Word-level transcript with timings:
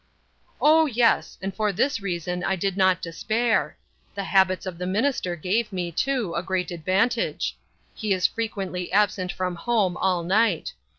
"Oh, 0.59 0.87
yes; 0.87 1.37
and 1.43 1.53
for 1.55 1.71
this 1.71 1.99
reason 2.01 2.43
I 2.43 2.55
did 2.55 2.75
not 2.75 3.03
despair. 3.03 3.77
The 4.15 4.23
habits 4.23 4.65
of 4.65 4.79
the 4.79 4.87
minister 4.87 5.35
gave 5.35 5.71
me, 5.71 5.91
too, 5.91 6.33
a 6.33 6.41
great 6.41 6.71
advantage. 6.71 7.55
He 7.93 8.11
is 8.11 8.25
frequently 8.25 8.91
absent 8.91 9.31
from 9.31 9.53
home 9.53 9.95
all 9.97 10.23
night. 10.23 10.73